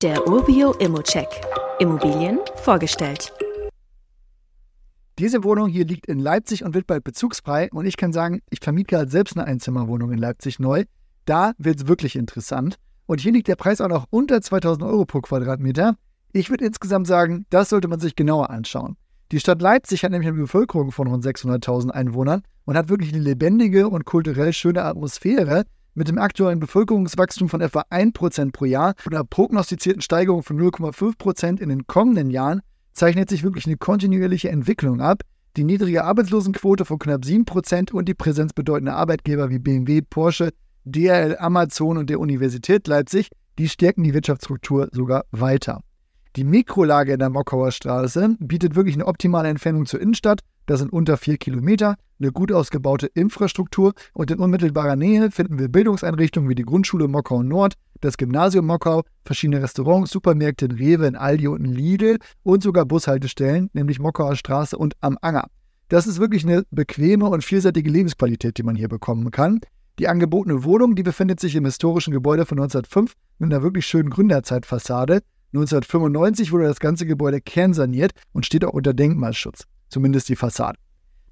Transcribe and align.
Der 0.00 0.28
Urbio 0.28 0.74
Immocheck. 0.74 1.26
Immobilien 1.80 2.38
vorgestellt. 2.54 3.32
Diese 5.18 5.42
Wohnung 5.42 5.68
hier 5.68 5.84
liegt 5.84 6.06
in 6.06 6.20
Leipzig 6.20 6.62
und 6.62 6.72
wird 6.72 6.86
bald 6.86 7.02
bezugsfrei. 7.02 7.68
Und 7.72 7.84
ich 7.84 7.96
kann 7.96 8.12
sagen, 8.12 8.40
ich 8.48 8.60
vermiete 8.62 8.94
gerade 8.94 9.10
selbst 9.10 9.36
eine 9.36 9.44
Einzimmerwohnung 9.44 10.12
in 10.12 10.18
Leipzig 10.18 10.60
neu. 10.60 10.84
Da 11.24 11.50
wird 11.58 11.80
es 11.80 11.88
wirklich 11.88 12.14
interessant. 12.14 12.76
Und 13.06 13.20
hier 13.20 13.32
liegt 13.32 13.48
der 13.48 13.56
Preis 13.56 13.80
auch 13.80 13.88
noch 13.88 14.06
unter 14.10 14.40
2000 14.40 14.84
Euro 14.84 15.04
pro 15.04 15.20
Quadratmeter. 15.20 15.96
Ich 16.30 16.48
würde 16.48 16.64
insgesamt 16.64 17.08
sagen, 17.08 17.44
das 17.50 17.68
sollte 17.68 17.88
man 17.88 17.98
sich 17.98 18.14
genauer 18.14 18.50
anschauen. 18.50 18.96
Die 19.32 19.40
Stadt 19.40 19.60
Leipzig 19.60 20.04
hat 20.04 20.12
nämlich 20.12 20.28
eine 20.28 20.38
Bevölkerung 20.38 20.92
von 20.92 21.08
rund 21.08 21.26
600.000 21.26 21.90
Einwohnern 21.90 22.42
und 22.66 22.76
hat 22.76 22.88
wirklich 22.88 23.12
eine 23.12 23.24
lebendige 23.24 23.88
und 23.88 24.04
kulturell 24.04 24.52
schöne 24.52 24.84
Atmosphäre 24.84 25.64
mit 25.98 26.06
dem 26.06 26.18
aktuellen 26.18 26.60
Bevölkerungswachstum 26.60 27.48
von 27.48 27.60
etwa 27.60 27.80
1% 27.90 28.52
pro 28.52 28.64
Jahr 28.64 28.94
und 29.04 29.14
einer 29.14 29.24
prognostizierten 29.24 30.00
Steigerung 30.00 30.44
von 30.44 30.56
0,5% 30.56 31.60
in 31.60 31.68
den 31.68 31.88
kommenden 31.88 32.30
Jahren 32.30 32.60
zeichnet 32.92 33.28
sich 33.28 33.42
wirklich 33.42 33.66
eine 33.66 33.76
kontinuierliche 33.76 34.48
Entwicklung 34.48 35.00
ab. 35.00 35.22
Die 35.56 35.64
niedrige 35.64 36.04
Arbeitslosenquote 36.04 36.84
von 36.84 37.00
knapp 37.00 37.22
7% 37.22 37.90
und 37.90 38.08
die 38.08 38.14
Präsenz 38.14 38.52
bedeutender 38.52 38.94
Arbeitgeber 38.94 39.50
wie 39.50 39.58
BMW, 39.58 40.02
Porsche, 40.02 40.50
DRL, 40.84 41.36
Amazon 41.36 41.98
und 41.98 42.08
der 42.08 42.20
Universität 42.20 42.86
Leipzig, 42.86 43.30
die 43.58 43.68
stärken 43.68 44.04
die 44.04 44.14
Wirtschaftsstruktur 44.14 44.88
sogar 44.92 45.24
weiter. 45.32 45.80
Die 46.36 46.44
Mikrolage 46.44 47.14
in 47.14 47.18
der 47.18 47.30
Mockauer 47.30 47.72
Straße 47.72 48.36
bietet 48.38 48.76
wirklich 48.76 48.94
eine 48.94 49.06
optimale 49.06 49.48
Entfernung 49.48 49.84
zur 49.86 50.00
Innenstadt. 50.00 50.42
Das 50.68 50.80
sind 50.80 50.92
unter 50.92 51.16
vier 51.16 51.38
Kilometer, 51.38 51.96
eine 52.20 52.30
gut 52.30 52.52
ausgebaute 52.52 53.06
Infrastruktur 53.06 53.94
und 54.12 54.30
in 54.30 54.38
unmittelbarer 54.38 54.96
Nähe 54.96 55.30
finden 55.30 55.58
wir 55.58 55.68
Bildungseinrichtungen 55.68 56.50
wie 56.50 56.54
die 56.54 56.64
Grundschule 56.64 57.08
Mockau 57.08 57.42
Nord, 57.42 57.72
das 58.02 58.18
Gymnasium 58.18 58.66
Mockau, 58.66 59.02
verschiedene 59.24 59.62
Restaurants, 59.62 60.10
Supermärkte 60.10 60.66
in 60.66 60.72
Rewe, 60.72 61.06
in 61.06 61.16
Aldi 61.16 61.48
und 61.48 61.64
in 61.64 61.72
Lidl 61.72 62.18
und 62.42 62.62
sogar 62.62 62.84
Bushaltestellen, 62.84 63.70
nämlich 63.72 63.98
Mockauer 63.98 64.36
Straße 64.36 64.76
und 64.76 64.94
am 65.00 65.16
Anger. 65.22 65.46
Das 65.88 66.06
ist 66.06 66.20
wirklich 66.20 66.44
eine 66.44 66.64
bequeme 66.70 67.30
und 67.30 67.42
vielseitige 67.42 67.90
Lebensqualität, 67.90 68.58
die 68.58 68.62
man 68.62 68.76
hier 68.76 68.88
bekommen 68.88 69.30
kann. 69.30 69.60
Die 69.98 70.06
angebotene 70.06 70.64
Wohnung, 70.64 70.96
die 70.96 71.02
befindet 71.02 71.40
sich 71.40 71.56
im 71.56 71.64
historischen 71.64 72.12
Gebäude 72.12 72.44
von 72.44 72.58
1905 72.58 73.14
mit 73.38 73.50
einer 73.50 73.62
wirklich 73.62 73.86
schönen 73.86 74.10
Gründerzeitfassade 74.10 75.22
1995 75.54 76.52
wurde 76.52 76.64
das 76.64 76.78
ganze 76.78 77.06
Gebäude 77.06 77.40
kernsaniert 77.40 78.12
und 78.32 78.44
steht 78.44 78.66
auch 78.66 78.74
unter 78.74 78.92
Denkmalschutz, 78.92 79.64
zumindest 79.88 80.28
die 80.28 80.36
Fassade. 80.36 80.78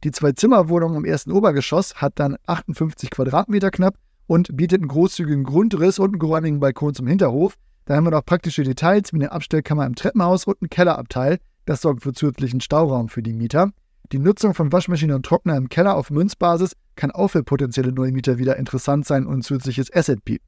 Die 0.05 0.11
Zwei-Zimmer-Wohnung 0.11 0.95
im 0.95 1.05
ersten 1.05 1.33
Obergeschoss 1.33 1.97
hat 1.97 2.15
dann 2.17 2.37
58 2.47 3.11
Quadratmeter 3.11 3.71
knapp 3.71 3.97
und 4.27 4.57
bietet 4.57 4.81
einen 4.81 4.89
großzügigen 4.89 5.45
Grundriss 5.45 5.99
und 5.99 6.11
einen 6.11 6.19
geräumigen 6.19 6.61
Balkon 6.61 6.95
zum 6.95 7.07
Hinterhof. 7.07 7.55
Da 7.87 7.97
haben 7.97 8.05
wir 8.05 8.11
noch 8.11 8.25
praktische 8.25 8.63
Details 8.63 9.13
wie 9.13 9.17
eine 9.17 9.33
Abstellkammer 9.33 9.87
im 9.87 9.95
Treppenhaus 9.95 10.45
und 10.45 10.61
ein 10.61 10.69
Kellerabteil. 10.69 11.39
Das 11.65 11.81
sorgt 11.81 12.03
für 12.03 12.13
zusätzlichen 12.13 12.61
Stauraum 12.61 13.09
für 13.09 13.23
die 13.23 13.33
Mieter. 13.33 13.71
Die 14.13 14.19
Nutzung 14.19 14.55
von 14.55 14.71
Waschmaschine 14.71 15.17
und 15.17 15.27
Trockner 15.27 15.57
im 15.57 15.69
Keller 15.69 15.97
auf 15.97 16.11
Münzbasis 16.11 16.77
kann 16.95 17.11
auch 17.11 17.29
für 17.29 17.43
potenzielle 17.43 17.93
neue 17.93 18.13
Mieter 18.13 18.39
wieder 18.39 18.57
interessant 18.57 19.07
sein 19.07 19.27
und 19.27 19.43
zusätzliches 19.43 19.93
Asset 19.93 20.25
bieten. 20.25 20.45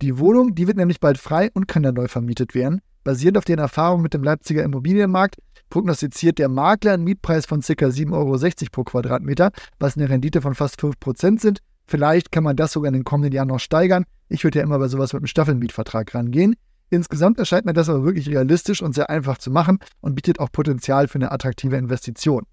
Die 0.00 0.18
Wohnung, 0.18 0.54
die 0.54 0.66
wird 0.66 0.76
nämlich 0.76 1.00
bald 1.00 1.18
frei 1.18 1.50
und 1.52 1.68
kann 1.68 1.82
dann 1.82 1.94
neu 1.94 2.08
vermietet 2.08 2.54
werden. 2.54 2.80
Basierend 3.08 3.38
auf 3.38 3.46
den 3.46 3.58
Erfahrungen 3.58 4.02
mit 4.02 4.12
dem 4.12 4.22
Leipziger 4.22 4.62
Immobilienmarkt 4.62 5.36
prognostiziert 5.70 6.38
der 6.38 6.50
Makler 6.50 6.92
einen 6.92 7.04
Mietpreis 7.04 7.46
von 7.46 7.62
ca. 7.62 7.72
7,60 7.72 8.12
Euro 8.12 8.36
pro 8.70 8.84
Quadratmeter, 8.84 9.50
was 9.78 9.96
eine 9.96 10.10
Rendite 10.10 10.42
von 10.42 10.54
fast 10.54 10.78
5% 10.78 11.40
sind. 11.40 11.60
Vielleicht 11.86 12.30
kann 12.30 12.44
man 12.44 12.54
das 12.54 12.72
sogar 12.72 12.88
in 12.88 12.92
den 12.92 13.04
kommenden 13.04 13.32
Jahren 13.32 13.48
noch 13.48 13.60
steigern. 13.60 14.04
Ich 14.28 14.44
würde 14.44 14.58
ja 14.58 14.62
immer 14.62 14.78
bei 14.78 14.88
sowas 14.88 15.14
mit 15.14 15.20
einem 15.20 15.26
Staffelmietvertrag 15.26 16.14
rangehen. 16.14 16.54
Insgesamt 16.90 17.38
erscheint 17.38 17.64
mir 17.64 17.72
das 17.72 17.88
aber 17.88 18.04
wirklich 18.04 18.28
realistisch 18.28 18.82
und 18.82 18.94
sehr 18.94 19.08
einfach 19.08 19.38
zu 19.38 19.50
machen 19.50 19.78
und 20.02 20.14
bietet 20.14 20.38
auch 20.38 20.52
Potenzial 20.52 21.08
für 21.08 21.16
eine 21.16 21.32
attraktive 21.32 21.78
Investition. 21.78 22.44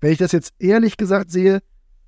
Wenn 0.00 0.12
ich 0.12 0.18
das 0.18 0.30
jetzt 0.30 0.52
ehrlich 0.60 0.96
gesagt 0.96 1.32
sehe, 1.32 1.58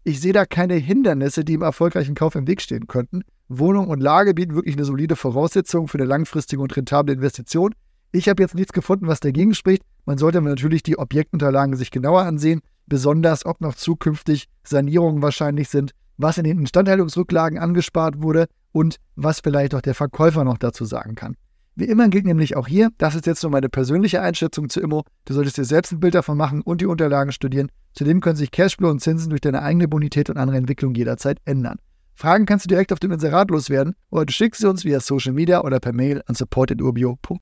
ich 0.04 0.20
sehe 0.20 0.32
da 0.32 0.46
keine 0.46 0.74
Hindernisse, 0.74 1.44
die 1.44 1.54
im 1.54 1.62
erfolgreichen 1.62 2.14
Kauf 2.14 2.36
im 2.36 2.46
Weg 2.46 2.62
stehen 2.62 2.86
könnten. 2.86 3.22
Wohnung 3.48 3.88
und 3.88 3.98
Lage 3.98 4.32
bieten 4.32 4.54
wirklich 4.54 4.76
eine 4.76 4.84
solide 4.84 5.16
Voraussetzung 5.16 5.88
für 5.88 5.98
eine 5.98 6.06
langfristige 6.06 6.62
und 6.62 6.76
rentable 6.76 7.12
Investition. 7.12 7.74
Ich 8.12 8.28
habe 8.28 8.42
jetzt 8.42 8.54
nichts 8.54 8.72
gefunden, 8.72 9.06
was 9.06 9.20
dagegen 9.20 9.54
spricht. 9.54 9.82
Man 10.04 10.18
sollte 10.18 10.40
natürlich 10.40 10.82
die 10.82 10.98
Objektunterlagen 10.98 11.76
sich 11.76 11.90
genauer 11.90 12.22
ansehen, 12.22 12.60
besonders 12.86 13.44
ob 13.44 13.60
noch 13.60 13.74
zukünftig 13.74 14.46
Sanierungen 14.62 15.22
wahrscheinlich 15.22 15.68
sind, 15.68 15.92
was 16.16 16.38
in 16.38 16.44
den 16.44 16.58
Instandhaltungsrücklagen 16.60 17.58
angespart 17.58 18.22
wurde 18.22 18.46
und 18.72 18.96
was 19.16 19.40
vielleicht 19.40 19.74
auch 19.74 19.80
der 19.80 19.94
Verkäufer 19.94 20.44
noch 20.44 20.58
dazu 20.58 20.84
sagen 20.84 21.14
kann. 21.14 21.36
Wie 21.74 21.84
immer 21.84 22.08
gilt 22.08 22.24
nämlich 22.24 22.56
auch 22.56 22.66
hier, 22.66 22.88
das 22.96 23.14
ist 23.14 23.26
jetzt 23.26 23.42
nur 23.42 23.52
meine 23.52 23.68
persönliche 23.68 24.22
Einschätzung 24.22 24.70
zu 24.70 24.80
Immo. 24.80 25.04
Du 25.26 25.34
solltest 25.34 25.58
dir 25.58 25.64
selbst 25.64 25.92
ein 25.92 26.00
Bild 26.00 26.14
davon 26.14 26.38
machen 26.38 26.62
und 26.62 26.80
die 26.80 26.86
Unterlagen 26.86 27.32
studieren. 27.32 27.70
Zudem 27.92 28.22
können 28.22 28.36
sich 28.36 28.50
Cashflow 28.50 28.88
und 28.88 29.00
Zinsen 29.00 29.28
durch 29.28 29.42
deine 29.42 29.60
eigene 29.60 29.86
Bonität 29.86 30.30
und 30.30 30.38
andere 30.38 30.56
Entwicklung 30.56 30.94
jederzeit 30.94 31.38
ändern. 31.44 31.78
Fragen 32.14 32.46
kannst 32.46 32.64
du 32.64 32.68
direkt 32.68 32.94
auf 32.94 32.98
dem 32.98 33.12
Inserat 33.12 33.50
loswerden 33.50 33.94
oder 34.08 34.24
du 34.24 34.32
schickst 34.32 34.62
sie 34.62 34.70
uns 34.70 34.86
via 34.86 35.00
Social 35.00 35.34
Media 35.34 35.62
oder 35.62 35.78
per 35.78 35.92
Mail 35.92 36.22
an 36.26 36.34
support.urbio.com. 36.34 37.40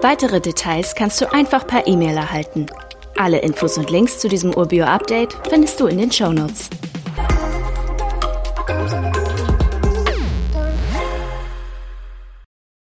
Weitere 0.00 0.40
Details 0.40 0.94
kannst 0.94 1.20
du 1.20 1.32
einfach 1.32 1.66
per 1.66 1.86
E-Mail 1.86 2.16
erhalten. 2.16 2.66
Alle 3.16 3.38
Infos 3.38 3.78
und 3.78 3.90
Links 3.90 4.20
zu 4.20 4.28
diesem 4.28 4.54
Urbio-Update 4.54 5.36
findest 5.48 5.80
du 5.80 5.86
in 5.86 5.98
den 5.98 6.12
Show 6.12 6.32
Notes. 6.32 6.70